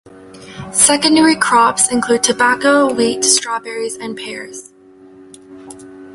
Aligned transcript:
Secondary 0.71 1.35
crops 1.35 1.91
include 1.91 2.23
tobacco, 2.23 2.91
wheat, 2.91 3.23
strawberries 3.23 3.97
and 3.97 4.17
pears. 4.17 4.73